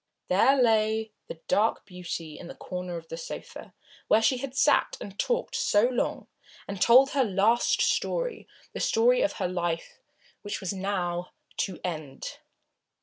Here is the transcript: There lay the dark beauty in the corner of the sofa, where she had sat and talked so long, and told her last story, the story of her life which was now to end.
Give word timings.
There 0.29 0.59
lay 0.59 1.11
the 1.27 1.41
dark 1.47 1.85
beauty 1.85 2.39
in 2.39 2.47
the 2.47 2.55
corner 2.55 2.97
of 2.97 3.09
the 3.09 3.17
sofa, 3.17 3.75
where 4.07 4.23
she 4.23 4.37
had 4.37 4.55
sat 4.55 4.97
and 4.99 5.19
talked 5.19 5.55
so 5.55 5.83
long, 5.83 6.25
and 6.67 6.81
told 6.81 7.11
her 7.11 7.23
last 7.23 7.83
story, 7.83 8.47
the 8.73 8.79
story 8.79 9.21
of 9.21 9.33
her 9.33 9.47
life 9.47 9.99
which 10.41 10.59
was 10.59 10.73
now 10.73 11.29
to 11.57 11.79
end. 11.83 12.39